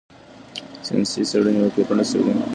ساینسي 0.85 1.21
څېړنې 1.29 1.59
واقعیتونه 1.61 2.03
ښيي. 2.09 2.33